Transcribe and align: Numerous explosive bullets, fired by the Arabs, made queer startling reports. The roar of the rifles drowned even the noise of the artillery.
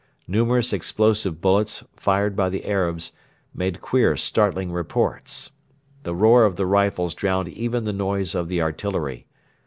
Numerous 0.27 0.73
explosive 0.73 1.41
bullets, 1.41 1.83
fired 1.95 2.35
by 2.35 2.49
the 2.49 2.65
Arabs, 2.65 3.11
made 3.53 3.81
queer 3.81 4.17
startling 4.17 4.71
reports. 4.71 5.51
The 6.01 6.15
roar 6.15 6.43
of 6.43 6.55
the 6.55 6.65
rifles 6.65 7.13
drowned 7.13 7.49
even 7.49 7.83
the 7.83 7.93
noise 7.93 8.33
of 8.33 8.47
the 8.47 8.63
artillery. 8.63 9.27